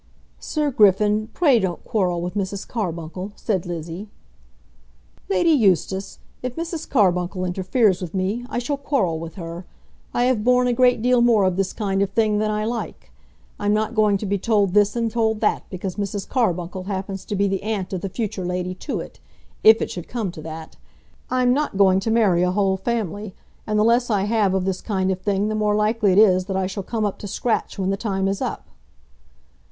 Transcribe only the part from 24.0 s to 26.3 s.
I have of this kind of thing the more likely it